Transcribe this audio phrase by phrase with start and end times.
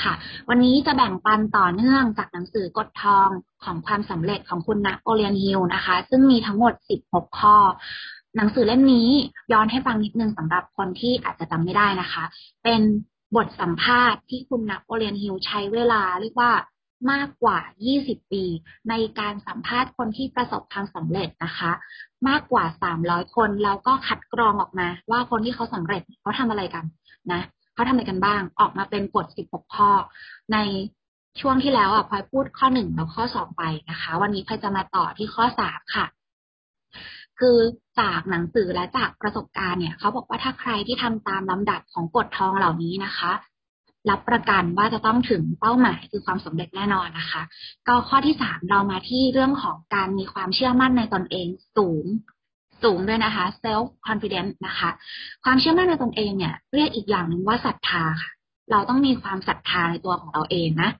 [0.00, 0.14] ค่ะ
[0.48, 3.28] วันนี้จะแบ่งปันต่อเนื่องจากหนังสือกฎทอง
[3.64, 6.72] ของความสำเร็จของคุณนโอเลียนฮิลนะคะ ซึ่งมีทั้งหมด
[7.06, 7.56] 16 ข้อ
[8.36, 9.08] หนังสือเล่มนี้
[9.52, 12.24] ย้อนให้ฟังนิดนึงสำหรับคนที่อาจจะจำไม่ได้นะคะ
[12.64, 12.80] เป็น
[13.36, 16.52] บทสัมภาษณ์ที่คุณนโอเลียนฮิลใช้เวลาเรียกว่า
[17.10, 17.58] มากกว่า
[17.96, 18.44] 20 ปี
[18.88, 21.70] ในการสัมภาษณ์คนที่ประสบความสำเร็จนะคะ
[22.28, 22.64] มากกว่า
[23.00, 26.84] 300 คนแล้วก็คัดกรองออกมา ว่าคนที่เขาสำเร็จเขาทำอะไรกัน
[27.32, 27.40] นะ
[27.74, 29.90] เขาทำอะไรกันบ้าง ออกมาเป็นกฎ 16 ข้อ
[30.52, 30.58] ใน
[31.40, 36.06] ช่วงที่แล้วอะพลอยพูดข้อหนึ่งแล้วข้อสองไปนะคะ วันนี้พลอยจะมาต่อที่ข้อสามค่ะ
[37.38, 37.58] คือ
[38.00, 43.32] จากหนังสือและจากประสบการณ์เนี่ยเขาบอกว่าถ้าใครที่ทำตามลำดับของกฎทองเหล่านี้นะคะ
[44.10, 47.42] รับประกันว่าจะต้องถึงเป้าหมายคือความสำเร็จแน่นอนนะคะ
[47.88, 52.04] ก็ข้อที่สามเรามาที่เรื่องของการมีความเชื่อมั่นในตนเองสูง
[52.84, 54.90] สูงด้วยนะคะ self confidence นะคะ
[55.44, 58.30] ความเชื่อมั่นในตนเองเนี่ย เรียกอีกอย่างหนึ่งว่าศรัทธาค่ะ
[58.70, 60.90] เราต้องมีความศรัทธาในตัวของเราเองนะ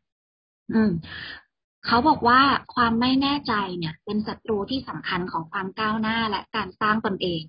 [0.72, 0.91] อืม
[1.86, 2.41] เขาบอกว่า
[2.74, 7.42] ความไม่แน่ใจเนี่ย เป็นศัตรูที่สำคัญของความก้าวหน้าและการสร้างตนเอง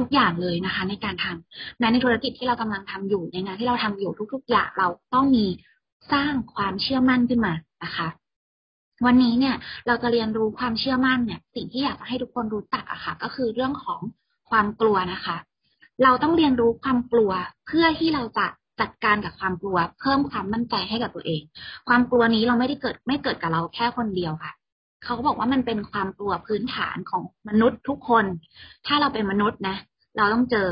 [0.00, 5.46] ทุกๆอย่างเลยนะคะ ในการทำในในธุรกิจที่เรากำลังทำอยู่ในงานที่เราทำอยู่ทุก ๆ อย่างเราต้องมี
[6.12, 7.52] สร้างความเชื่อมั่นขึ้นมา
[7.84, 8.08] นะคะ
[9.06, 9.54] วันนี้เนี่ย
[9.86, 14.00] เราจะเรียนรู้ความเชื่อมั่นเนี่ย สิ่งที่อยากจะให้ทุกคนรู้จักอะค่ะ ก็คือเรื่องของ
[14.50, 15.36] ความกลัวนะคะ
[16.02, 17.30] เราต้องเรียนรู้ความกลัว
[17.66, 18.46] เพื่อที่เราจะ
[18.80, 21.42] จัดการกับความกลัว เพิ่มความมั่นใจให้กับตัวเอง
[21.88, 24.52] ความกลัวนี้เราไม่ได้เกิดไม่เกิดกับเราแค่คนเดียวค่ะ
[25.04, 28.24] เขาบอกว่ามันเป็นความกลัวพื้นฐานของมนุษย์ทุกคน
[28.86, 29.76] ถ้าเราเป็นมนุษย์นะ
[30.16, 30.68] เราต้องเจอ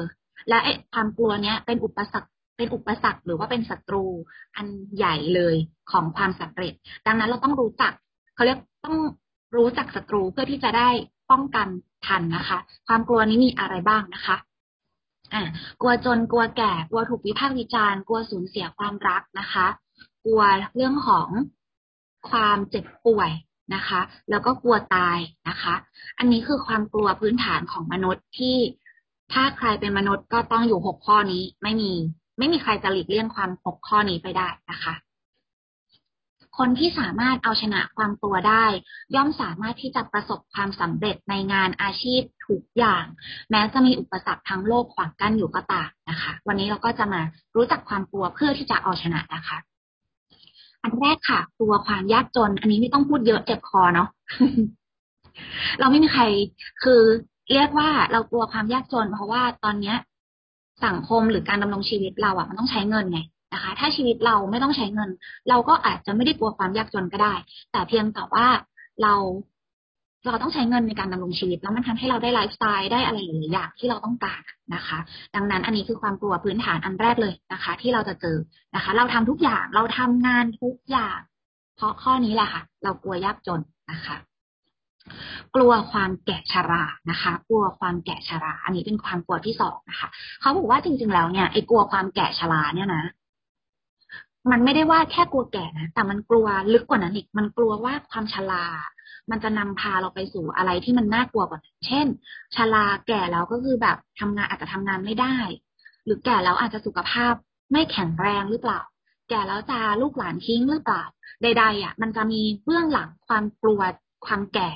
[0.48, 4.04] และไอ้ความกลัวเนี้ยเป็นอุปสรรคเป็นอุปสรรคหรือว่าเป็นศัตรู
[4.56, 5.56] อันใหญ่เลย
[5.92, 6.72] ของความสำเร็จ
[7.06, 7.92] ดังนั้นเราต้องรู้จัก
[8.34, 8.98] เขาเรียกต้อง
[9.56, 10.88] รู้จักศัตรูเพื่อที่จะได้
[11.30, 11.68] ป้องกัน
[12.06, 14.36] ทันนะคะ ความกลัวนี้มีอะไรบ้างนะคะ
[15.34, 15.42] อ่า
[15.80, 19.66] กลัวจนกลัวแก่กลัวถูกวิพากษ์วิจารณ์กลัวสูญเสียความรักนะคะ
[20.24, 20.42] กลัว
[20.74, 21.28] เรื่องของ
[22.30, 23.30] ความเจ็บป่วย
[23.74, 25.74] นะคะ แล้วก็กลัวตายนะคะ
[26.18, 28.56] อันนี้คือความกลัวพื้นฐานของมนุษย์ที่
[29.32, 31.92] ถ้าใครเป็นมนุษย์ก็ต้องอยู่หกข้อนี้ไม่มี
[32.38, 34.94] ไม่มีใครจะหลีกเลี่ยงความหกข้อนี้ไปได้นะคะ
[36.58, 38.64] คนที่สามารถเอาชนะความกลัวได้
[39.14, 43.04] ย่อมสามารถที่จะประสบความสำเร็จในงานอาชีพทุกอย่าง
[43.50, 47.20] แม้จะมีอุปสรรคทั้งโลกขวางกั้นอยู่ก็ตามนะคะ วันนี้เราก็จะมา
[47.56, 49.58] รู้จักความกลัวเพื่อที่จะเอาชนะนะคะ
[50.82, 54.08] อันแรกค่ะ กลัวความยากจน อันนี้ไม่ต้องพูดเยอะเจ็บคอเนาะ
[55.80, 56.22] เราไม่มีใคร
[56.82, 57.00] คือ
[57.52, 59.96] เรียกว่าเรากลัวความยากจน เพราะว่าตอนเนี้ย
[60.86, 63.20] สังคมหรือการดำรงชีวิตเราอะมันต้องใช้เงินไง
[63.52, 65.10] นะคะ ถ้าชีวิตเราไม่ต้องใช้เงิน
[65.48, 67.34] เราก็อาจจะไม่ได้กลัวความยากจนก็ได้
[67.72, 68.46] แต่เพียงแต่ว่า
[69.02, 69.14] เรา
[70.26, 74.42] เราต้องใช้เงินในการดำรงชีวิต แล้วมันทำให้เราได้ไลฟ์สไตล์ได้อะไรหลายอย่างที่เราต้องการ
[74.74, 74.98] นะคะ
[75.34, 78.36] ดังนั้นอันนี้คือความกลัวพื้นฐานอันแรกเลยนะคะ ที่เราจะเจอ
[78.74, 81.18] นะคะ เราทำทุกอย่างเราทำงานทุกอย่าง
[81.76, 83.60] เพราะข้อนี้แหละค่ะ เรากลัวยากจน
[83.92, 84.16] นะคะ
[85.54, 90.08] กลัวความแก่ชรานะคะ กลัวความแก่ชรา อันนี้เป็นความกลัวที่สองนะคะ
[90.40, 93.04] เขาบอกว่าจริง ๆ แล้วเนี่ยไอ้กลัวความแก่ชราเนี่ยนะ
[94.50, 98.66] มันไม่ได้ว่าแค่กลัวแก่นะแต่มันกลัวลึกกว่านั้นอีก มันกลัวว่าความชรา
[99.30, 102.06] มันจะนำพาเราไปสู่อะไรที่มันน่ากลัวกว่านั้นเช่น
[102.54, 105.36] ชราแก่แล้วก็คือแบบทำงานอาจจะทำงานไม่ได้
[106.04, 107.34] หรือแก่แล้วอาจจะสุขภาพ
[107.72, 108.80] ไม่แข็งแรงหรือเปล่า
[109.30, 111.02] แก่แล้วจะลูกหลานทิ้งหรือเปล่า
[111.42, 113.80] ใดๆอะ มันจะมีเบื้องหลังความกลัว
[114.26, 114.70] ความแก่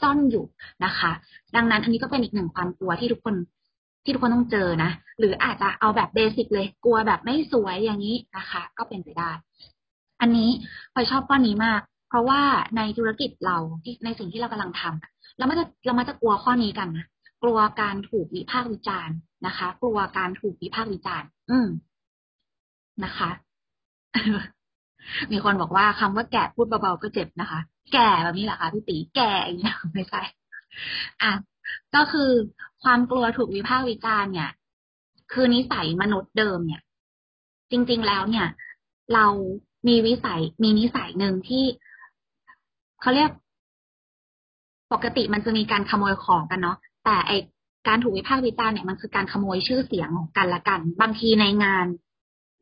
[0.00, 0.44] ซ่อนอยู่
[0.84, 1.12] นะคะ
[1.56, 3.34] ดังนั้นอันนี้ก็เป็นอีกหนึ่งความกลัวที่ทุกคน
[4.06, 9.30] ที่ทุกคนต้องเจอนะ หรืออาจจะเอาแบบเบสิกเลย กลัวแบบไม่สวยอย่างนี้นะคะ ก็เป็นไปได้
[10.20, 10.50] อันนี้
[10.92, 12.42] พอยชอบข้อนี้มาก เพราะว่า
[12.76, 17.06] ในธุรกิจเราที่ในสิ่งที่เรากำลังทำเราไม่จะเราไม่จะกลัวข้อนี้กันนะ
[17.42, 21.68] กลัวการถูกวิพากษ์วิจารณ์นะคะ กลัวการถูกวิพากษ์วิจารณ์ อืม
[23.04, 23.30] นะคะ
[25.32, 27.60] มีคนบอกว่าคำว่าแก่พูดเบาๆก็เจ็บนะคะ
[27.94, 30.20] แก่แบบนี้แหละค่ะพี่ตีแก่อย่างนี้ไม่ใช่
[31.22, 31.32] อะ
[31.94, 32.30] ก็คือ
[32.86, 34.50] ความกลัวถูกวิพากษ์วิจารณ์เนี่ย
[35.32, 36.82] คือนิสัยมนุษย์เดิมเนี่ย
[37.70, 38.46] จริง ๆแล้วเนี่ย
[39.14, 39.26] เรา
[39.88, 41.64] มีวิสัยมีนิสัยหนึ่งที่
[43.00, 43.30] เขาเรียก
[44.92, 47.32] ปกติมันจะมีการขโมยของกันเนาะแต่ไอ
[47.88, 51.86] การถูกวิพากษ์วิจารณ์เนี่ยมันคือการขโมยชื่อเสียงของกันละกัน บางทีในงาน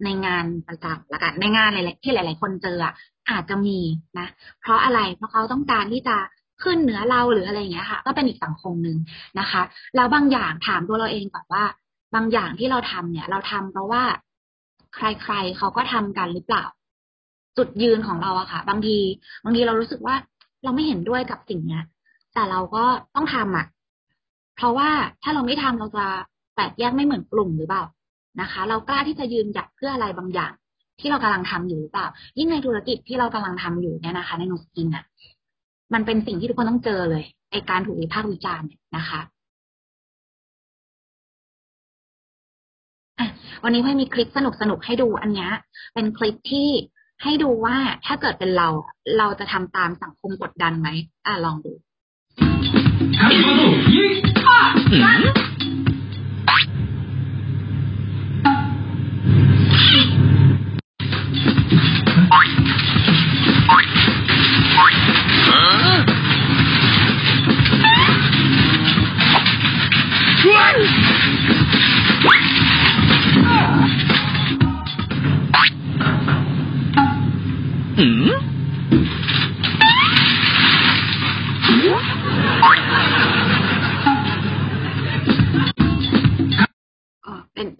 [0.04, 2.94] ในงานประจำละกันในงานอะไรที่หลาย ๆ คนเจออะ
[3.30, 3.78] อาจจะมี
[4.18, 4.28] นะ
[4.60, 6.16] เพราะอะไรเพราะเขาต้องการที่จะ
[6.64, 8.96] ขึ้นเหนือเราหรืออะไรอย่างเงี้ยค่ะ ก็เป็นอีกสังคมหนึ่ง
[9.40, 9.62] นะคะ
[9.96, 11.64] แล้วบางอย่างถามตัวเราเองก่อนว่า
[12.14, 14.02] บางอย่างที่เราทำเนี่ย เราทำเพราะว่า
[14.94, 16.64] ใครๆเขาก็ทำกันหรือเปล่า
[17.56, 18.98] จุดยืนของเราอะค่ะ บางที
[19.44, 20.14] บางทีเรารู้สึกว่า
[20.64, 21.84] เราไม่เห็นด้วยกับสิ่งเนี้ย
[22.34, 22.84] แต่เราก็
[23.14, 23.66] ต้องทำอะ
[24.56, 24.90] เพราะว่า
[25.22, 26.06] ถ้าเราไม่ทำเราจะ
[26.54, 27.84] แตกแยกไม่เหมือนกลุ่มหรือเปล่า
[28.40, 30.52] นะคะ เรากล้าที่จะยืนหยัดเพื่ออะไรบางอย่าง
[31.00, 32.06] ที่เรากำลังทำอยู่หรือเปล่า
[32.38, 35.04] ยิ่งในธุรกิจที่เรากำลังทำอยู่เนี่ยนะคะ ในโนสกินอะ
[35.92, 39.20] มันเป็นสิ่งที่ทุกคนต้องเจอเลยไอการถูกวิพากษ์วิจารณ์นะคะ
[43.64, 45.48] วันนี้พี่มีคลิปสนุกสนุกให้ดูอันนี้
[45.94, 46.68] เป็นคลิปที่
[47.22, 47.76] ให้ดูว่า
[48.06, 48.68] ถ้าเกิดเป็นเรา
[49.18, 50.88] เราจะทำตามสังคมกดดันไหม
[51.26, 51.72] อะลองดู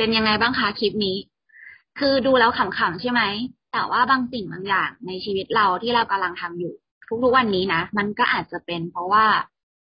[0.05, 1.17] เป็นยังไงบ้างคะคลิปนี้
[1.99, 3.23] คือดูแล้วขำๆใช่ไหม
[3.73, 6.73] แต่ว่าบางสิ่งบางอย่างในชีวิตเราที่เรากำลังทำอยู่
[7.23, 9.25] ทุกๆวันนี้นะ มันก็อาจจะเป็นเพราะว่า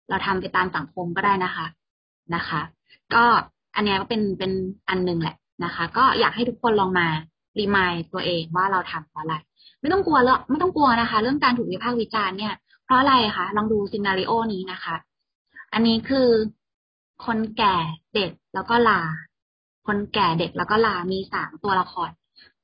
[0.09, 1.65] เราทำไปตามสังคมก็ได้นะคะ
[2.35, 2.61] นะคะ
[3.13, 3.23] ก็
[3.75, 4.51] อันนี้ก็เป็นเป็น
[4.89, 7.07] อันหนึ่งแหละนะคะ ก็อยากให้ทุกคนลองมา
[7.59, 9.35] รีมายตัวเองว่าเราทำเพราะอะไร
[9.81, 12.53] ไม่ต้องกลัวแล้วไม่ต้องกลัวนะคะ เรื่องการถูกวิพากษ์วิจารณ์เนี่ย
[12.85, 14.95] เพราะอะไรคะลองดูซีนารีโอนี้นะคะ
[15.73, 16.27] อันนี้คือ
[17.25, 17.75] คนแก่
[18.15, 19.01] เด็กแล้วก็ลา
[19.87, 22.09] คนแก่เด็กแล้วก็ลามีสามตัวละคร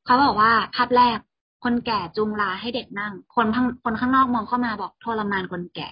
[0.05, 1.17] เขาบอกว่าภาพแรก
[1.63, 5.87] คนแก่จูงลาให้เด็กนั่ง คนข้างคนข้างนอกมองเข้ามาบอกทรมานคนแก่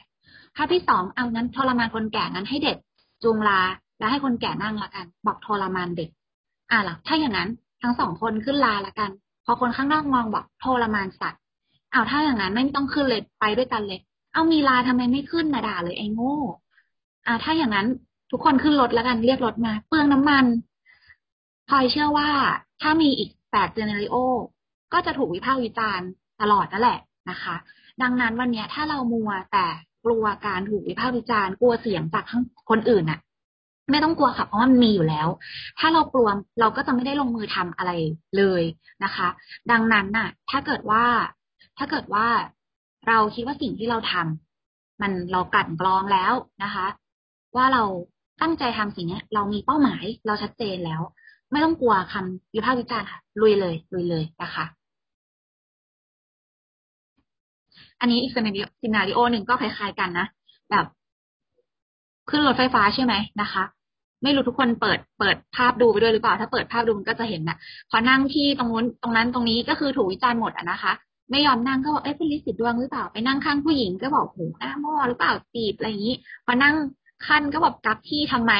[0.56, 2.78] ภาพที่สองเอางั้นทรมานคนแก่งั้นให้เด็ก
[3.24, 3.60] จูงลา
[4.00, 6.10] แล้วให้คนแก่นั่งละกัน บอกทรมานเด็ก
[6.72, 7.50] อะล่ะถ้าอย่างนั้น
[7.82, 9.10] ทั้งสองคนขึ้นลาละกัน
[9.46, 11.42] พอคนข้างนอกมองบอกทรมานสัตว์
[11.92, 14.00] เอาถ้าอย่างนั้นไม่ต้องขึ้นเลยไปด้วยกันเลย
[14.34, 16.38] เอามีลาทำไมไม่ขึ้นนะด่าเลยไอ้โง่
[17.26, 17.88] อ่าถ้าอย่างนั้น
[18.32, 20.46] ทุกคนขึ้นรถแล้วกันเรียกรถมา เปลืองน้ำมัน
[21.72, 22.30] พลอยเชื่อว่า
[22.82, 24.16] ถ้ามีอีกแปดเจเนริโอ
[24.94, 26.08] ก็จะถูกวิพากษ์วิจารณ์
[26.42, 27.56] ตลอดนั่นแหละนะคะ
[28.02, 29.68] ดังนั้นวันนี้ถ้าเรามัวแต่
[30.06, 32.24] กลัวการถูกวิพากษ์วิจารณ์กลัวเสียงจาก
[32.70, 33.20] คนอื่นน่ะ
[33.92, 35.28] ไม่ต้องกลัวค่ะเพราะมันมีอยู่แล้ว
[35.80, 36.28] ถ้าเรากลัว
[36.60, 37.92] เราก็จะไม่ได้ลงมือทำอะไร
[38.38, 38.64] เลย
[39.04, 39.28] นะคะ
[39.72, 41.06] ดังนั้นน่ะ ถ้าเกิดว่า
[41.78, 42.28] ถ้าเกิดว่า
[43.08, 46.34] เราคิดว่าสิ่งที่เราทำมันเรากัดกรองแล้ว
[46.64, 46.86] นะคะ
[47.56, 47.84] ว่าเรา
[48.42, 51.02] ตั้งใจทำสิ่งนี้เรามีเป้าหมายเราชัดเจนแล้ว
[51.52, 54.66] ไม่ต้องกลัวคำวิพากษ์วิจารณ์ค่ะลุยเลยลุยเลยนะคะ
[58.00, 58.32] อันนี้อีก
[58.82, 60.28] ซีนาริโอหนึ่งก็คล้ายๆกันนะ
[60.72, 60.86] แบบ
[62.30, 63.64] ขึ้นรถไฟฟ้าใช่ไหมนะคะ
[64.24, 67.58] ไม่รู้ทุกคนเปิดเปิดภาพดูไปด้วยหรือเปล่า ถ้าเปิดภาพดูมันก็จะเห็นนะ
[67.90, 70.92] พอนั่งที่ตรงนู้นตรงนั้นตรงนี้ก็คือถูกวิจารณ์หมดอะนะคะ
[71.32, 76.16] ไม่ยอมนั่งก็บอกเอ๊ะเป็นลิสิตดวงหรือเปล่า ไปนั่งข้างผู้หญิงก็บอกโหหน้าหม้อหรือเปล่าตีบอะไรอย่างนี้
[76.46, 76.76] พอนั่ง
[77.28, 78.54] ขั้นก็บอกกับที่ทำไม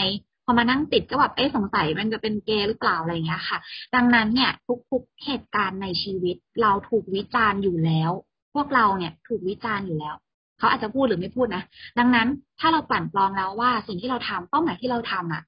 [0.46, 3.58] พอมานั่งติดก็แบบเอ๊ะสงสัยมันจะเป็นเกย์หรือเปล่าอะไรอย่างเงี้ยค่ะ
[3.96, 4.52] ดังนั้นเนี่ย
[4.92, 8.12] ทุกๆเหตุการณ์ในชีวิตเราถูกวิจารณ์อยู่แล้ว
[8.54, 10.16] พวกเราเนี่ยถูกวิจารณ์อยู่แล้ว
[10.58, 11.64] เขาอาจจะพูดหรือไม่พูดนะ
[12.00, 12.28] ดังนั้น
[12.60, 15.44] ถ้าเรากลั่นกรองแล้วว่าสิ่งที่เราทำเป้าหมายที่เราทำอะ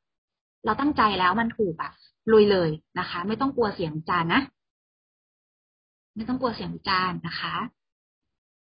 [0.65, 1.91] เราตั้งใจแล้วมันถูกอะ
[2.31, 2.69] ลุยเลย
[2.99, 4.41] นะคะ ไม่ต้องกลัวเสียงวิจารณ์นะ
[6.15, 7.55] ไม่ต้องกลัวเสียงวิจารณ์นะคะ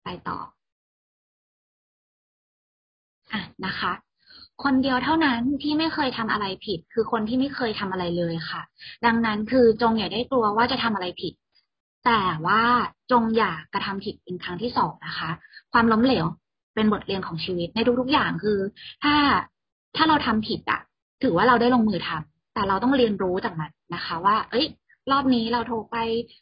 [0.04, 0.40] ไปต่อ
[3.32, 3.92] อะนะคะ
[4.64, 8.62] คนเดียวเท่านั้นที่ไม่เคยทำอะไรผิด คือคนที่ไม่เคยทำอะไรเลยค่ะ
[9.06, 11.34] ดังนั้นคือจงอย่าได้กลัวว่าจะทำอะไรผิด
[12.06, 12.62] แต่ว่า
[13.12, 15.30] จงอย่ากระทำผิดเป็นครั้งที่สองนะคะ
[15.72, 16.26] ความล้มเหลว
[16.76, 18.58] เป็นบทเรียนของชีวิตในทุกๆอย่างคือ
[19.04, 19.16] ถ้า
[19.96, 20.82] ถ้าเราทำผิดอะ
[21.24, 24.66] ถือว่าเราได้ลงมือทำแต่เราต้องเรียนรู้จากมันนะคะ ว่า เอ้ย
[25.12, 25.98] รอบนี้เราโทรไป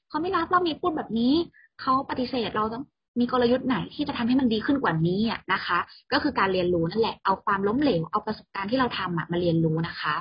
[0.10, 1.34] เขาไม่รับรอบนี้พูดแบบนี้
[1.82, 2.84] เขาปฏิเสธเราต้อง
[3.20, 5.78] มีกลยุทธ์ไหนที่จะทำให้มันดีขึ้นกว่านี้อะนะคะ
[6.12, 10.16] ก็คือการเรียนรู้นั่นแหละเอาความล้มเหลวเอาประสบการณ์ที่เราทำอะมาเรียนรู้นะคะ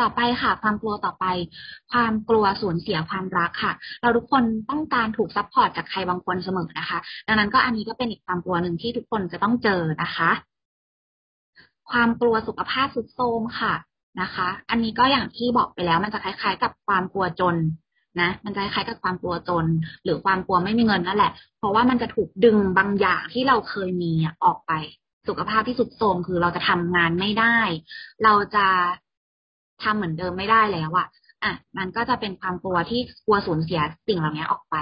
[0.00, 1.26] ต่อไปค่ะ ความกลัวต่อไป
[1.92, 10.30] ความกลัวสูญเสียความรักค่ะ เราทุกคนต้องการถูก support จากใครบางคนเสมอนะคะ ดังนั้นก็อันนี้ก็เป็นอีกความกลัวหนึ่งที่ทุกคนจะต้องเจอนะคะ
[11.90, 13.74] ความกลัวสุขภาพสุดโทมค่ะ
[14.20, 17.56] นะคะ อันนี้ก็อย่างที่บอกไปแล้วมันจะคล้าย ๆ กับความกลัวจน
[18.20, 19.66] นะมันจะคล้ายกับความกลัวจน
[20.04, 24.12] หรือความกลัวไม่มีเงินนั่นแหละ เพราะว่ามันจะถูกดึงบางอย่างที่เราเคยมี
[24.44, 24.72] ออกไป
[25.28, 27.58] สุขภาพที่สุดโทรมคือเราจะทำงานไม่ได้
[28.24, 28.66] เราจะ
[29.82, 31.06] ทำเหมือนเดิมไม่ได้แล้วอะ
[31.42, 34.76] อะ มันก็จะเป็นความกลัวที่กลัวสูญเสียสิ่งเหล่านี้ออกไป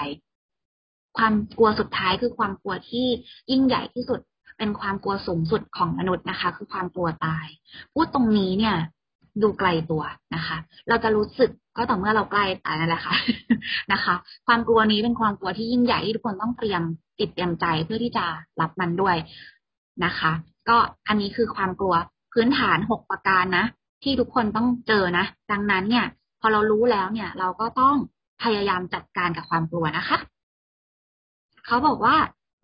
[1.17, 3.07] ความกลัวสุดท้ายคือความกลัวที่
[3.51, 4.21] ยิ่งใหญ่ที่สุด
[4.59, 7.47] เป็นความกลัวสูงสุดของมนุษย์นะคะ คือความกลัวตาย
[7.93, 8.77] พูดตรงนี้เนี่ย
[9.43, 10.03] ดูไกลตัว
[10.35, 10.57] นะคะ
[10.89, 13.15] เราจะรู้สึก ก็ต่อเมื่อเราใกล้ตายนั่นแหละค่ะ
[13.93, 14.15] นะคะ
[14.47, 16.83] ความกลัวนี้เป็นความกลัวที่ยิ่งใหญ่ที่ทุกคนต้องเตรียม
[17.19, 18.25] ติดเตรียมใจเพื่อที่จะ
[18.61, 19.17] รับมันด้วย
[20.05, 20.33] นะคะ
[20.69, 20.77] ก็
[21.09, 21.95] อันนี้คือความกลัว
[22.33, 23.65] พื้นฐานหกประการนะ
[24.03, 26.07] ที่ทุกคนต้องเจอนะ ดังนั้นเนี่ย
[26.41, 27.97] พอเรารู้แล้วเนี่ย เราก็ต้อง
[28.43, 30.19] พยายามจัดการกับความกลัวนะคะ
[31.67, 32.17] เขาบอกว่า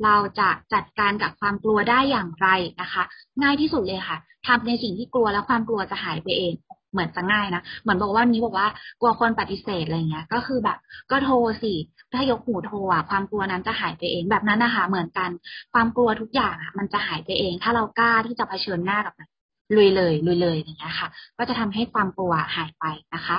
[0.04, 2.49] เราจะจัดการกับความกลัวได้อย่างไร
[2.80, 3.02] นะคะ
[3.42, 6.54] ง่ายที่สุดเลยค่ะทำในสิ่งที่กลัวแล้วความกลัวจะหายไปเอง
[6.96, 8.68] เหมือนจะง่ายนะเหมือนบอกว่านี้บอกว่า
[9.00, 10.78] กลัวคนปฏิเสธอะไรเงี้ย ก็คือแบบ
[11.10, 11.72] ก็โทรสิ
[12.12, 15.30] ถ้ายกหูโทรอะความกลัวนั้นจะหายไปเองแบบนั้นนะคะเหมือนกัน
[15.72, 19.28] ความกลัวทุกอย่างอะ มันจะหายไปเอง ถ้าเรากล้าที่จะเผชิญหน้ากับมัน
[19.76, 22.84] ลุยเลยลุยเลยอย่างเงี้ยค่ะ ก็จะทำให้ความกลัวหายไป
[23.14, 23.38] นะคะ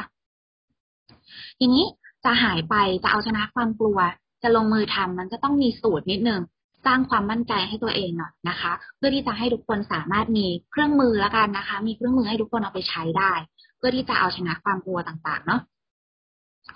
[1.59, 1.83] ทีนี้
[2.25, 3.97] จะหายไปจะเอาชนะความกลัว
[4.43, 6.41] จะลงมือทำมันก็ต้องมีสูตรนิดนึง
[6.87, 13.31] สร้างความมั่นใจให้ตัวเองหน่อยนะคะ เพื่อที่จะให้ทุกคนสามารถมีเครื่องมือแล้วกันนะคะ มีเครื่องมือให้ทุกคนเอาไปใช้ได้
[13.77, 15.61] เพื่อที่จะเอาชนะความกลัวต่างๆ เนาะ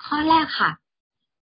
[0.05, 0.71] ข้อแรกค่ะ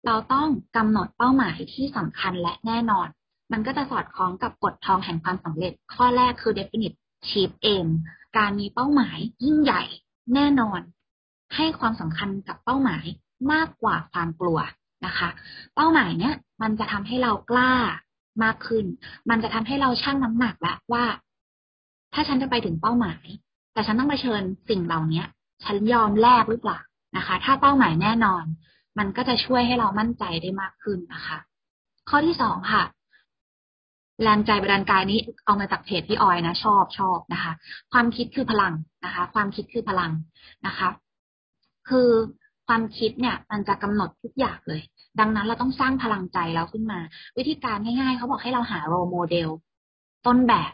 [0.07, 3.09] เราต้องกำหนดเป้าหมายที่สำคัญและแน่นอน
[3.53, 6.97] มันก็จะสอดคล้องกับกฎทองแห่งความสำเร็จ ข้อแรกคือ definite
[7.29, 7.89] chief aim
[8.37, 9.83] การมีเป้าหมายยิ่งใหญ่
[10.35, 10.81] แน่นอน
[11.57, 13.05] ให้ความสำคัญกับเป้าหมาย
[13.53, 14.59] มากกว่าความกลัว
[15.07, 15.29] นะคะ
[15.75, 17.73] เป้าหมายเนี้ยมันจะทำให้เรากล้า
[18.45, 18.85] มากขึ้น
[19.31, 21.05] มันจะทำให้เราชั่งน้ำหนักแล้วว่า
[22.15, 23.25] ถ้าฉันจะไปถึงเป้าหมาย
[23.73, 25.23] แต่ฉันต้องไปเชิญสิ่งเหล่านี้
[25.65, 26.79] ฉันยอมแลกหรือเปล่า
[27.17, 28.45] นะคะ ถ้าเป้าหมายแน่นอน
[28.99, 31.39] มันก็จะช่วยให้เรามั่นใจได้มากขึ้นนะคะ
[32.09, 32.83] ข้อที่สองค่ะ
[34.23, 37.53] แรงใจประดานกายนี้เอามาจากเพจพี่ออยนะ ชอบชอบนะคะ
[37.93, 40.13] ความคิดคือพลังนะคะ ความคิดคือพลัง
[40.67, 40.89] นะคะ
[41.89, 42.09] คือ
[42.69, 44.81] ความคิดเนี่ย มันจะกำหนดทุกอย่างเลย
[45.21, 47.01] ดังนั้นเราต้องสร้างพลังใจเราขึ้นมา
[47.37, 49.49] วิธีการง่ายๆ เขาบอกให้เราหาโรโมเดล
[50.27, 50.73] ต้นแบบ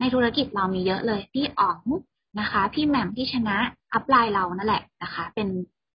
[0.00, 1.78] ในธุรกิจเรามีเยอะเลย พี่อ๋อง
[2.40, 3.56] นะคะ พี่แหม่มพี่ชนะ
[3.92, 5.48] upline เรานั่นแหละนะคะ เป็น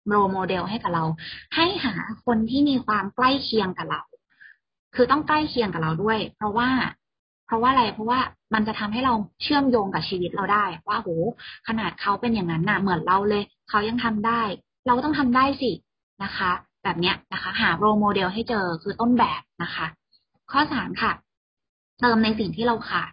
[0.08, 1.04] role model ให้กับเรา
[1.54, 4.02] ให้หาคนที่มีความใกล้เคียงกับเรา
[4.95, 6.69] คือต้องใกล้เคียงกับเราด้วย เพราะว่า
[7.47, 8.21] เพราะว่าอะไร เพราะว่า
[8.54, 11.09] มันจะทำให้เราเชื่อมโยงกับชีวิตเราได้ ว่าโห
[11.69, 14.43] ขนาดเขาเป็นอย่างนั้นน่ะ เหมือนเราเลย เขายังทำได้
[14.86, 15.70] เราก็ต้องทำได้สิ
[16.24, 16.50] นะคะ
[16.84, 19.86] แบบเนี้ยนะคะ หา role model ให้เจอคือต้นแบบนะคะ
[20.52, 21.12] ข้อสามค่ะ
[22.00, 23.12] เติมในสิ่งที่เราขาด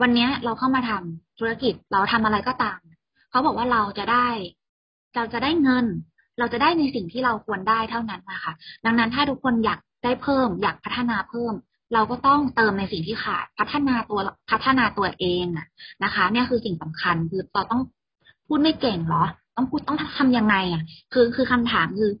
[0.00, 2.78] วันนี้เราเข้ามาทำธุรกิจเราทำอะไรก็ตาม
[3.30, 4.26] เขาบอกว่าเราจะได้
[5.16, 5.86] เราจะได้เงิน
[6.38, 8.52] เราจะได้ในสิ่งที่เราควรได้เท่านั้นนะคะ
[8.84, 11.54] ดังนั้นถ้าทุกคนอยากได้เพิ่ม อยากพัฒนาเพิ่ม
[11.94, 15.46] เราก็ต้องเติมในสิ่งที่ขาดพัฒนาตัวพัฒนาตัวเอง
[16.04, 17.82] นะคะ เนี่ยคือสิ่งสำคัญคือเราต้อง
[18.46, 19.24] พูดไม่เก่งหรอ
[19.60, 22.12] ต้องพูดต้องทำยังไงอะ คือคือคำถามคือ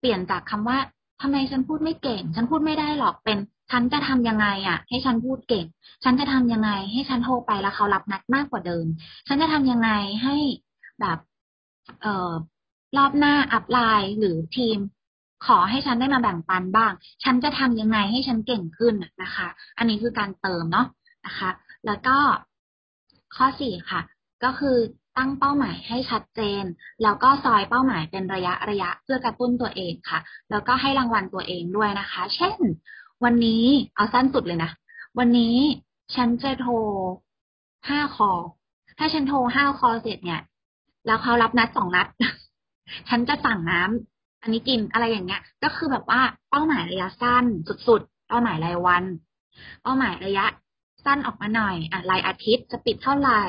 [0.00, 0.78] เปลี่ยนจากคำว่า
[1.22, 3.38] ทำไมฉันพูดไม่เก่ง ฉันพูดไม่ได้หรอกเป็น
[3.70, 5.66] ฉันจะทำยังไงอะ ให้ฉันพูดเก่ง
[6.04, 8.86] ฉันจะทำยังไง ให้ฉันโทรไปแล้วเขารับนัดมากกว่าเดิม
[9.26, 9.90] ฉันจะทำยังไง
[10.22, 10.36] ให้
[11.00, 11.18] แบบ
[12.00, 12.32] เอ่อ
[12.96, 14.78] รอบหน้าอัพไลน์หรือทีม
[15.46, 16.92] ขอให้ฉันได้มาแบ่งปันบ้าง
[17.24, 19.46] ฉันจะทำยังไงให้ฉันเก่งขึ้นนะคะ
[19.78, 20.86] อันนี้คือการเติมเนาะ
[21.26, 21.50] นะคะ
[21.86, 22.16] แล้วก็
[23.36, 24.00] ข้อสี่ค่ะ
[24.44, 24.76] ก็คือ
[25.16, 26.64] ตั้งเป้าหมายให้ชัดเจน
[27.02, 30.18] แล้วก็ซอยเป้าหมายเป็นระยะระยะเพื่อกระตุ้นตัวเองค่ะ
[30.50, 32.56] แล้วก็ให้รางวัลตัวเองด้วยนะคะ เช่น
[33.24, 34.70] วันนี้เอาสั้นสุดเลยนะ
[35.18, 35.56] วันนี้
[36.14, 36.72] ฉันจะโทร
[37.88, 38.30] ห้าคอ
[38.98, 40.42] ถ้าฉันโทรห้าคอเสร็จเนี่ย
[41.06, 42.06] แล้วเขารับนัดสองนัด
[43.08, 47.44] ฉันจะสั่งน้ำอันนี้กินอะไรอย่างเงี้ย ก็คือแบบว่าเป้าหมายระยะสั้น
[47.88, 49.04] สุดๆ เป้าหมายรายวัน
[49.82, 50.44] เป้าหมายระยะ
[51.04, 53.42] สั้นออกมาหน่อยอะรายอาทิตย์จะปิดเท่าไหร่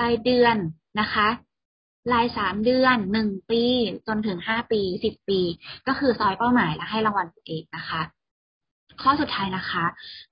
[0.00, 0.56] รายเดือน
[1.00, 1.28] นะคะ
[2.12, 3.62] รายสามเดือนหนึ่งปี
[4.06, 5.40] จนถึงห้าปีสิบปี
[5.86, 8.00] ก็คือซอยเป้าหมายและให้รางวัลตัวเองนะคะ
[9.02, 9.84] ข้อสุดท้ายนะคะ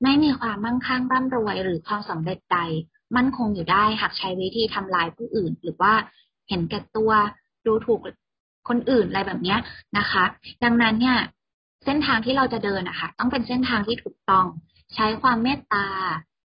[0.03, 2.59] ไม่มีความมั่งคั่งร่ำรวยหรือความสำเร็จใด
[3.17, 5.93] มั่นคงอยู่ได้หากใช้วิธีทำลายผู้อื่น หรือว่า
[6.49, 7.11] เห็นแก่ตัว
[7.67, 8.01] ดูถูก
[8.69, 9.57] คนอื่นอะไรแบบนี้
[9.99, 10.25] นะคะ
[10.65, 11.19] ดังนั้นเนี่ย
[11.85, 14.47] เส้นทางที่เราจะเดินนะคะต้องเป็นเส้นทางที่ถูกต้อง
[14.95, 15.87] ใช้ความเมตตา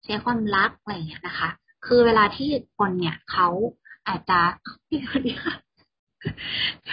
[0.04, 1.50] ใช้ความรักอะไรอย่างเงี้ยนะคะ
[1.86, 3.48] คือเวลาที่คนเนี่ยเขา
[4.08, 4.40] อาจจะ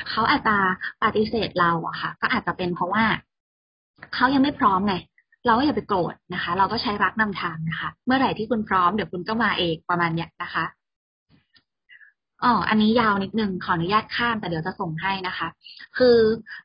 [0.09, 0.55] เขาอาจจะ
[1.03, 3.05] ปฏิเสธเราอะค่ะ ก็อาจจะเป็นเพราะว่า
[4.13, 4.95] เขายังไม่พร้อมไง
[5.45, 10.65] เราก็อย่าไปโกรธนะคะ เราก็ใช้รักนำทางนะคะ เมื่อไหร่ที่คุณพร้อมเดี๋ยวคุณก็มาเองประมาณเนี้ยนะคะ
[12.43, 15.47] อ๋ออันนี้ยาวนิดนึงขออนุญาตข้ามแต่เดี๋ยวจะส่งให้นะคะ
[15.97, 16.17] คือ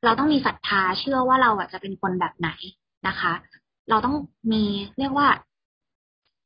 [0.04, 2.50] เราต้องมีศรัทธาเชื่อว่าเราอะจะเป็นคนแบบไหน
[3.08, 3.32] นะคะ
[3.90, 4.16] เราต้อง
[4.52, 4.64] มี
[4.98, 5.28] เรียกว่า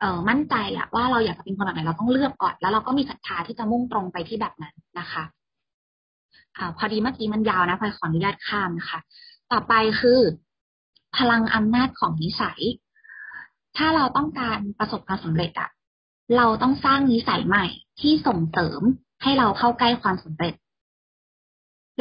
[0.01, 5.25] เออมั่นใจอะว่าเราอยากจะเป็นคนแบบไหนเราต้องเลือกก่อน แล้วเราก็มีศรัทธาที่จะมุ่งตรงไปที่แบบนั้นนะคะ
[6.57, 8.99] อ่าพอดีเมื่อกี้มันยาวนะพลอยขออนุญาตข้ามนะคะ
[9.53, 10.21] ต่อไปคือ
[11.17, 12.61] พลังอำนาจของนิสัย
[13.77, 15.71] ถ้าเราต้องการประสบความสำเร็จอะ
[16.37, 17.67] เราต้องสร้างนิสัยใหม่
[18.01, 18.81] ที่ส่งเสริม
[19.23, 20.55] ให้เราเข้าใกล้ความสำเร็จ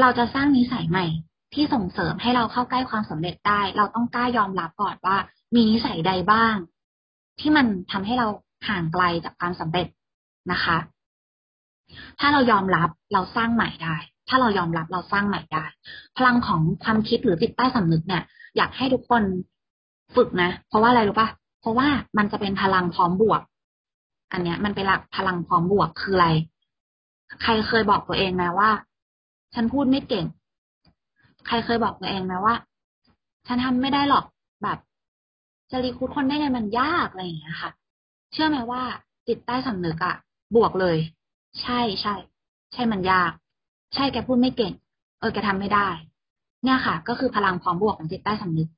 [0.02, 1.06] เราจะสร้างนิสัยใหม่
[1.54, 5.18] ที่ส่งเสริมให้เราเข้าใกล้ความสำเร็จได้ เราต้องกล้ายอมรับก่อนว่า
[5.56, 6.56] มีนิสัยใดบ้าง
[7.40, 8.28] ที่มันทำให้เรา
[8.68, 9.88] ห่างไกลจากความสำเร็จ
[10.52, 10.78] นะคะ
[12.20, 13.96] ถ้าเรายอมรับเราสร้างใหม่ได้
[14.30, 15.66] ถ้าเรายอมรับเราสร้างใหม่ได้
[16.18, 18.24] พลังของความคิดหรือจิตใต้สำนึกเนี่ย
[18.58, 19.24] อยากให้ทุกคน
[20.16, 21.30] ฝึกนะ เพราะว่าอะไรรู้ปะ
[21.62, 23.42] เพราะว่ามันจะเป็นพลังพร้อมบวก
[24.32, 26.30] อันเนี้ย มันเป็นหลักพลังพร้อมบวกคืออะไร
[27.42, 28.70] ใครเคยบอกตัวเองไหมว่า
[29.54, 30.26] ฉันพูดไม่เก่ง
[31.48, 32.56] ใครเคยบอกตัวเองไหมว่า
[33.48, 34.26] ฉันทำไม่ได้หรอก
[35.72, 37.72] จะรีคูดคนได้ไงมันยากอะไรอย่างเงี้ยค่ะ
[38.34, 38.84] เชื่อไหมว่า
[39.28, 40.16] จิตใต้สำนึกอะ
[40.56, 40.98] บวกเลย
[41.62, 42.16] ใช่ใช่
[42.74, 43.32] ใช่มันยาก
[43.96, 44.74] ใช่แกพูดไม่เก่ง
[45.20, 45.88] เออแกทำไม่ได้
[46.64, 48.70] เนี่ยค่ะ ก็คือพลังพร้อมบวกของจิตใต้สำนึก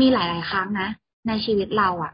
[0.00, 0.88] มีหลาย ๆ ครั้งนะ
[1.28, 2.12] ในชีวิตเราอะ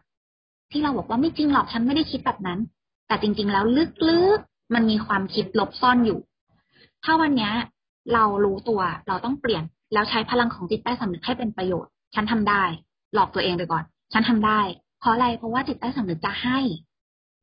[0.71, 2.59] ที่เราบอกว่าไม่จริงหรอกฉันไม่ได้คิดแบบนั้น
[3.07, 3.65] แต่จริง ๆ แล้ว
[4.09, 6.19] ลึก ๆ มันมีความคิดลบซ่อนอยู่
[7.05, 7.51] ถ้าวันนี้
[8.15, 12.63] เรารู้ตัวเราต้องเปลี่ยนแล้วใช้พลังของจิตใต้สำนึกให้เป็นประโยชน์ ฉันทำได้
[13.15, 14.61] หลอกตัวเองไปก่อน ฉันทำได้
[15.01, 16.59] เพราะอะไร เพราะว่าจิตใต้สำนึกจะให้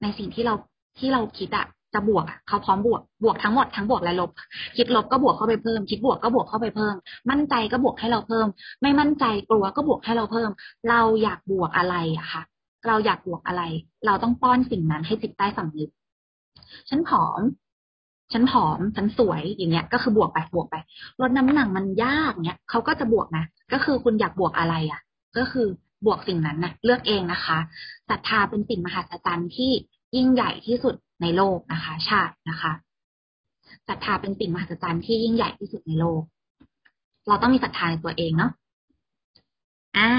[0.02, 0.54] ในสิ่งที่เรา
[1.00, 4.32] ที่เราคิดอะจะบวกอะเขาพร้อมบวก บวกทั้งหมดทั้งบวกและลบ
[4.78, 6.96] คิดลบก็บวกเข้าไปเพิ่ม คิดบวกก็บวกเข้าไปเพิ่ม
[7.30, 8.48] มั่นใจก็บวกให้เราเพิ่ม
[8.82, 10.50] ไม่มั่นใจกลัวก็บวกให้เราเพิ่ม
[10.90, 12.42] เราอยากบวกอะไรอะคะ
[12.88, 13.64] เราอยากบวกอะไร
[14.06, 15.90] เราต้องป้อนสิ่งนั้นให้จิตใต้สำนึก
[16.90, 17.42] ฉันผอม
[18.34, 20.76] ฉันผอม ฉันสวย อย่างเงี้ย ก็คือบวกไป บวกไป
[21.22, 23.44] ลดน้ำหนักมันยากเนี้ยเขาก็จะบวกนะ
[23.74, 25.02] ก็คือคุณอยากบวกอะไรอะ
[25.40, 25.68] ก็คือ
[26.06, 27.58] บวกสิ่งนั้นนะเลือกเองนะคะ
[28.10, 29.72] ศรัทธาเป็นสิ่งมหัศจรรย์ที่
[30.16, 32.72] ยิ่งใหญ่ที่สุดในโลกนะคะ ชาตินะคะ
[33.88, 36.22] ศรัทธาเป็นสิ่งมหัศจรรย์ที่ยิ่งใหญ่ที่สุดในโลก
[37.28, 38.52] เราต้องมีศรัทธาในตัวเองเนาะ
[39.98, 40.10] อ่า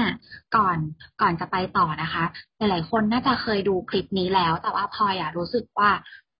[0.55, 0.77] ก่อน
[1.21, 2.23] ก่อนจะไปต่อนะคะ
[2.57, 5.89] หลายๆคนน่าจะเคยดูคลิปนี้แล้ว แต่ว่าพลอยอะรู้สึกว่า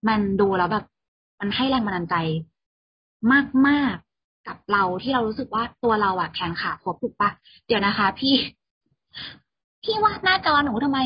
[0.07, 0.85] มันดูแล้วแบบ
[1.39, 2.15] มันให้แรงบันดาลใจ
[3.67, 7.29] มากๆกับเราที่เรารู้สึกว่าตัวเราอะแขนขาครบถูกปะ
[7.67, 8.33] เดี๋ยวนะคะ พี่
[9.83, 10.99] พี่วาดหน้าจอหนูทำไม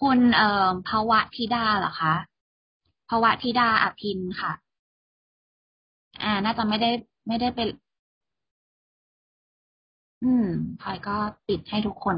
[0.00, 2.14] คุณเอ่อภาวะธิดาเหรอคะ
[3.08, 4.52] ภาวะธิดาอภินค่ะ
[6.22, 6.90] อ่า น่าจะไม่ได้
[7.28, 7.68] ไม่ได้เป็น
[10.24, 10.46] อืม
[10.80, 11.16] พลอยก็
[11.48, 12.16] ติดให้ทุกคน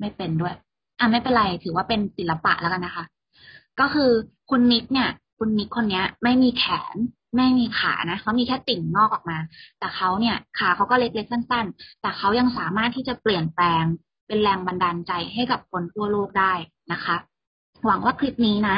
[0.00, 0.54] ไม่เป็นด้วย
[0.98, 3.04] อะไม่เป็นไร ถือว่าเป็นศิลปะแล้วกันนะคะ
[3.80, 4.10] ก็คือ
[4.50, 6.96] คุณนิกเนี่ย คุณนิกคนเนี้ย ไม่มีแขน
[7.36, 9.38] ไม่มีขานะเขามีแค่ติ่งงอกออกมา
[9.78, 13.84] แต่เขาเนี่ย ขาเขาก็เล็กๆสั้นๆ แต่เขายังสามารถที่จะเปลี่ยนแปลง
[14.26, 16.52] เป็นแรงบันดาลใจให้กับคนทั่วโลกได้
[16.92, 17.16] นะคะ
[17.86, 18.76] หวังว่าคลิปนี้นะ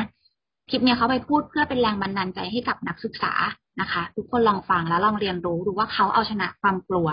[0.71, 3.33] คลิปเนี้ยเขาไปพูดเพื่อเป็นแรงบันดาลใจให้กับนักศึกษา
[3.81, 7.09] นะคะ ทุกคนลองฟังแล้วลองเรียนรู้ดูว่าเขาเอาชนะความกลัว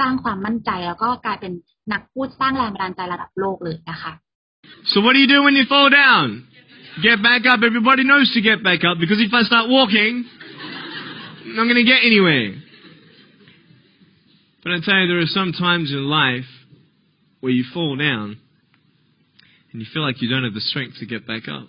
[0.00, 1.52] สร้างความมั่นใจแล้วก็กลายเป็น
[1.92, 4.12] นักพูดสร้างแรงบันดาลใจระดับโลกเลยนะคะ
[4.90, 6.24] So what do you do when you fall down?
[7.08, 7.58] Get back up.
[7.62, 10.12] Everybody knows to get back up because if I start walking,
[11.44, 12.46] I'm not going to get anywhere.
[14.62, 16.48] But I tell you, there are some times in life
[17.46, 18.36] where you fall down
[19.70, 21.68] and you feel like you don't have the strength to get back up.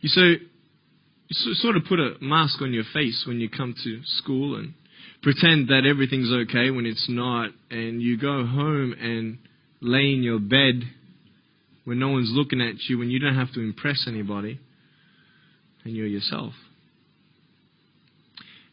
[0.00, 4.00] You so you sort of put a mask on your face when you come to
[4.04, 4.74] school and
[5.22, 9.38] pretend that everything's okay when it's not, and you go home and
[9.80, 10.82] lay in your bed
[11.84, 14.58] when no one's looking at you, when you don't have to impress anybody,
[15.84, 16.54] and you're yourself.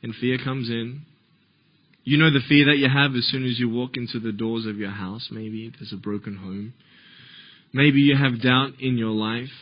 [0.01, 1.03] And fear comes in.
[2.03, 4.65] You know the fear that you have as soon as you walk into the doors
[4.65, 5.29] of your house.
[5.31, 6.73] Maybe there's a broken home.
[7.73, 9.53] Maybe you have doubt in your life.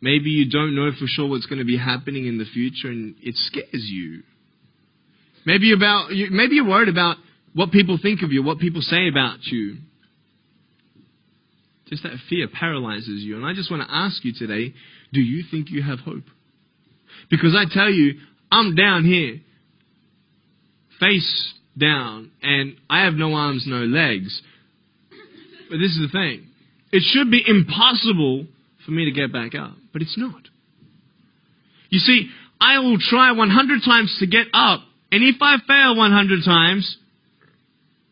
[0.00, 3.14] Maybe you don't know for sure what's going to be happening in the future and
[3.22, 4.22] it scares you.
[5.46, 7.16] Maybe about you, maybe you're worried about
[7.52, 9.78] what people think of you, what people say about you.
[11.88, 13.36] Just that fear paralyzes you.
[13.36, 14.74] And I just want to ask you today,
[15.12, 16.24] do you think you have hope?
[17.30, 18.14] Because I tell you,
[18.50, 19.40] I'm down here,
[21.04, 24.42] face down, and I have no arms, no legs.
[25.68, 26.46] But this is the thing.
[26.92, 28.46] It should be impossible
[28.84, 30.42] for me to get back up, but it's not.
[31.90, 32.28] You see,
[32.60, 36.96] I will try 100 times to get up, and if I fail 100 times,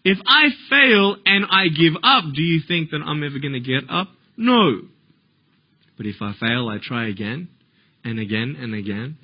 [0.05, 3.61] if I fail and I give up, do you think that I'm ever going to
[3.61, 4.09] get up?
[4.37, 4.81] No.
[5.97, 7.49] But if I fail, I try again
[8.05, 9.17] and again and again.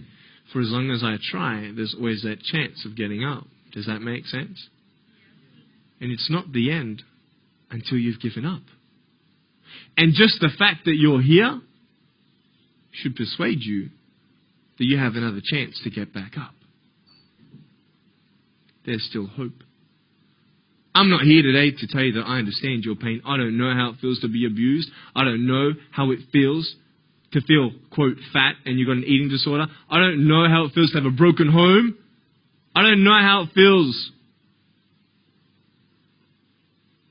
[0.52, 3.46] For as long as I try, there's always that chance of getting up.
[3.72, 4.68] Does that make sense?
[6.00, 7.02] And it's not the end
[7.70, 8.62] until you've given up.
[9.96, 11.60] And just the fact that you're here
[12.92, 13.90] should persuade you
[14.78, 16.54] that you have another chance to get back up.
[18.86, 19.64] There's still hope.
[20.94, 23.22] I'm not here today to tell you that I understand your pain.
[23.26, 24.90] I don't know how it feels to be abused.
[25.14, 26.74] I don't know how it feels
[27.32, 29.66] to feel, quote, fat and you've got an eating disorder.
[29.90, 31.98] I don't know how it feels to have a broken home.
[32.78, 34.12] I don't know how it feels.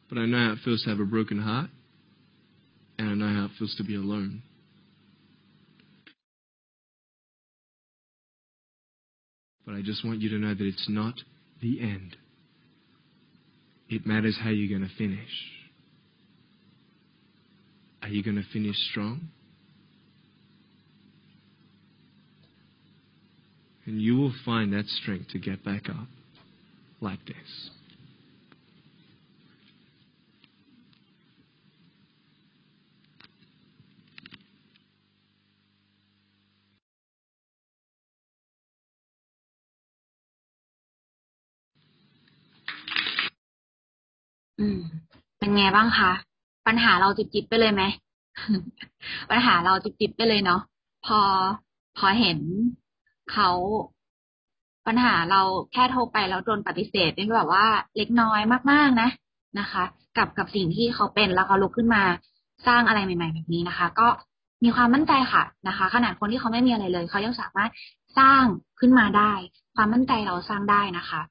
[0.07, 1.69] But I know how it feels to have a broken heart.
[2.97, 4.43] And I know how it feels to be alone.
[9.65, 11.15] But I just want you to know that it's not
[11.61, 12.15] the end.
[13.89, 15.27] It matters how you're going to finish.
[18.01, 19.31] Are you going to finish strong?
[23.87, 26.09] And you will find that strength to get back up
[26.99, 27.71] like this.
[44.59, 44.79] อืม
[45.39, 46.11] เป็นไงบ้างคะ
[46.67, 47.83] ปัญหาเราจิบจิบไปเลยไหม
[49.29, 50.61] ปัญหาเราจิบจิบไปเลยเนาะ
[51.05, 51.19] พอ
[51.97, 52.39] พอเห็น
[53.33, 53.49] เขา
[54.87, 55.41] ปัญหาเรา
[55.73, 57.65] แค่โทรไปแล้วโดนปฏิเสธนี่แบบว่า
[57.97, 58.39] เล็กน้อย
[58.71, 59.09] มากๆนะ
[59.59, 59.83] นะคะ
[60.17, 62.03] กับกับสิ่งที่เขาเป็นแล้วเขาลุกขึ้นมา
[62.67, 64.07] สร้างอะไรใหม่ ๆ แบบนี้นะคะ ก็
[64.63, 67.71] มีความมั่นใจค่ะนะคะ ขนาดคนที่เขาไม่มีอะไรเลย เขายังสามารถ
[68.19, 68.43] สร้าง
[68.79, 69.31] ขึ้นมาได้
[69.75, 71.21] ความมั่นใจเราสร้างได้นะคะ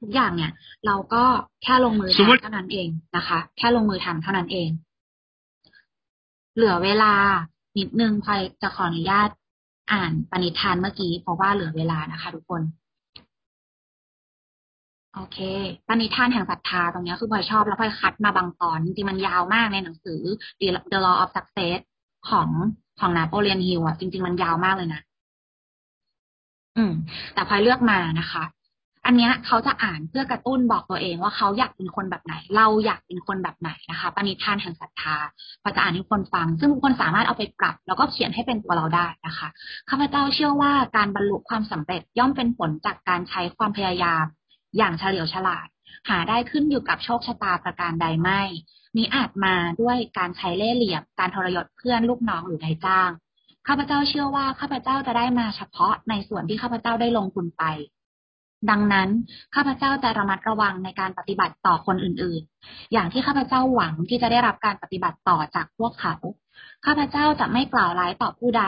[0.00, 0.52] ทุกอย่างเนี่ย
[0.86, 1.24] เราก็
[1.62, 4.68] แค่ลงมือทำเท่านั้นเองนะคะ แค่ลงมือทำเท่านั้นเอง
[6.54, 7.12] เหลือเวลา
[7.78, 9.28] นิดนึงพลอยจะขออนุญาต
[9.92, 12.62] อ่านปณิธานเมื่อกี้เพราะว่าเหลือเวลานะคะ ทุกคน
[15.14, 15.38] โอเค
[15.88, 20.20] ปณิธานแห่งศรัทธาตรงนี้คือพลอยชอบแล้วพลอยคัดมาบางตอนจริงๆมันยาวมากในหนังสือ
[20.92, 21.80] The Law of Success
[22.30, 22.48] ของ
[23.00, 25.00] ของนาโปเลียนฮิลอะจริง ๆ มันยาวมากเลยนะ
[26.76, 26.92] อืม
[27.34, 28.44] แต่พลอยเลือกมานะคะ
[29.06, 35.16] อันนี้เขาจะอ่านเพื่อกระตุ้นบอกตัวเองว่าเขาอยากเป็นคนแบบไหน เราอยากเป็นคนแบบไหนนะคะปณิธานแห่งศรัทธา
[35.62, 39.48] พอจะอ่านให้คนฟัง ซึ่งคนสามารถเอาไปปรับ แล้วก็เขียนให้เป็นตัวเราได้นะคะ
[39.88, 44.24] ข้าพเจ้าเชื่อว่าการบรรลุความสำเร็จย่อมเป็นผลจากการใช้ความพยายาม
[44.76, 45.66] อย่างเฉลียวฉลาด
[46.08, 48.42] หาได้ขึ้นอยู่กับโชคชะตาประการใดไม่
[48.96, 53.10] นี้อาจมาด้วยการใช้เล่ห์เหลี่ยมการทรยศเพื่อนลูกน้องหรือนายจ้าง
[53.68, 57.64] ข้าพเจ้าเชื่อว่าข้าพเจ้าจะได้มาเฉพาะในส่วนที่ข้าพเจ้าได้ลงทุนไป
[58.70, 59.08] ดังนั้น
[59.54, 66.14] ข้าพเจ้าจะระมัดระวังในการปฏิบัติต่อคนอื่นๆ อย่างที่ข้าพเจ้าหวังที่จะได้รับการปฏิบัติต่อจากพวกเขา
[66.86, 68.64] ข้าพเจ้าจะไม่กล่าวร้ายต่อผู้ใด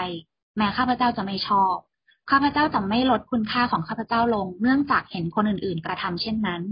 [0.56, 1.76] แม้ข้าพเจ้าจะไม่ชอบ
[2.30, 6.62] ข้าพเจ้าจะไม่ลดคุณค่าของข้าพเจ้าลง เนื่องจากเห็นคนอื่น ๆ กระทำเช่นนั้น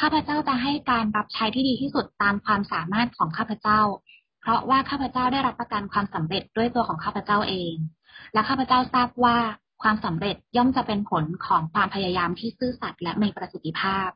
[0.00, 3.80] ข้าพเจ้าจะให้การรับใช้ที่ดีที่สุดตามความสามารถของข้าพเจ้า
[4.40, 7.74] เพราะว่าข้าพเจ้าได้รับประกันความสำเร็จด้วยตัวของข้าพเจ้าเอง
[8.32, 9.38] และข้าพเจ้าทราบว่า
[9.82, 14.08] ความสำเร็จย่อมจะเป็นผลของความพยายามที่ซื่อสัตย์และมีประสิทธิภาพ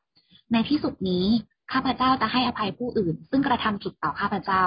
[0.52, 1.26] ในที่สุดนี้
[1.72, 4.64] ข้าพเจ้าจะให้อภัยผู้อื่น ซึ่งกระทำผิดต่อข้าพเจ้า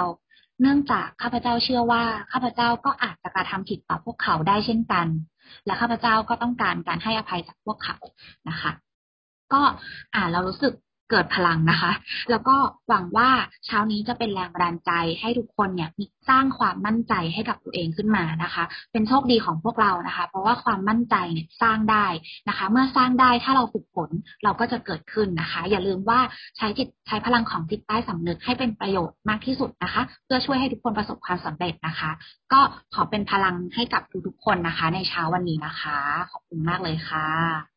[0.60, 5.06] เนื่องจากข้าพเจ้าเชื่อว่าข้าพเจ้าก็อาจจะกระทำผิดต่อพวกเขาได้เช่นกัน
[5.66, 7.96] และข้าพเจ้าก็ต้องการการให้อภัยจากพวกเขา
[8.48, 8.72] นะคะ
[9.52, 9.62] ก็
[10.14, 10.72] อ่านเรารู้สึก
[11.10, 11.92] เกิดพลังนะคะ
[12.30, 12.56] แล้วก็
[12.88, 13.30] หวังว่า
[13.66, 15.90] เช้านี้จะเป็นแรงบันดาลใจให้ทุกคนเนี่ย
[16.28, 22.06] สร้างความมั่นใจให้กับตัวเองขึ้นมานะคะ เป็นโชคดีของพวกเรานะคะ เพราะว่าความมั่นใจเนี่ยสร้างได้
[22.48, 24.10] นะคะ เมื่อสร้างได้ถ้าเราฝึกฝน
[24.44, 26.20] เราก็จะเกิดขึ้นนะคะ อย่าลืมว่า
[26.56, 32.10] ใช้จิตใช้พลังของจิตใต้สำนึกให้เป็นประโยชน์มากที่สุดนะคะ เพื่อช่วยให้ทุกคนประสบความสำเร็จนะคะ
[32.52, 32.60] ก็
[32.94, 35.98] ขอเป็นพลังให้กับทุกๆคนนะคะ ในเช้าวันนี้นะคะ
[36.30, 37.73] ขอบคุณมากเลยค่ะ